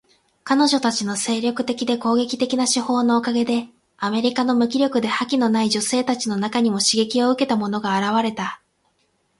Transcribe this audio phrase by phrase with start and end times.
[0.43, 3.67] 彼女たちの精力的で攻撃的な手法のおかげで、
[3.97, 8.63] アメリカの無気力で覇気のない女性たちの中にも刺激を受けた者が現れた。